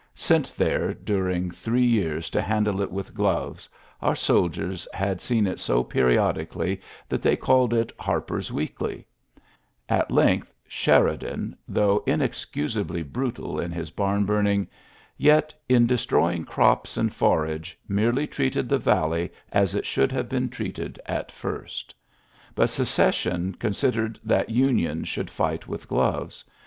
[0.15, 2.01] Sent there during three xAuioij v^urce^""^' ''"^^^^>£>»«» 110 ULYSSES s.
[2.01, 3.69] GBAisrr years to handle it with gloves^
[4.01, 9.05] our sol diers had seen it so periodically that ih^y called it Harper^s Weekly,
[9.87, 14.67] At length Sheridan^ though Inexcusably brutal in his barn burning,
[15.19, 20.49] yet^ in destro3ring crops and foragC; merely treated the valley as,^ it should have been
[20.49, 21.93] treated at first
[22.55, 26.43] Bat p Secession considered that Union should Ix fight with gloves.